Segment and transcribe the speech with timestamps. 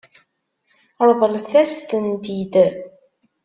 [1.07, 2.53] Ṛeḍlet-as-tent-id.